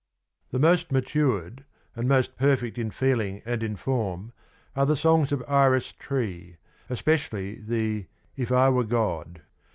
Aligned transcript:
The 0.49 0.57
most 0.57 0.91
matured, 0.91 1.63
and 1.95 2.07
most 2.09 2.35
perfect 2.35 2.79
in 2.79 2.89
feeling 2.89 3.43
and 3.45 3.61
in 3.61 3.75
form, 3.75 4.31
are 4.75 4.87
the 4.87 4.95
songs 4.95 5.31
of 5.31 5.43
Iris 5.47 5.91
Tree, 5.91 6.57
especially 6.89 7.59
the' 7.61 8.07
If 8.43 8.51
I 8.51 8.69
were 8.69 8.83
God.' 8.83 9.43